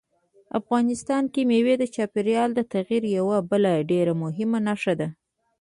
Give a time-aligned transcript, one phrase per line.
[0.59, 5.07] افغانستان کې مېوې د چاپېریال د تغیر یوه بله ډېره مهمه نښه ده.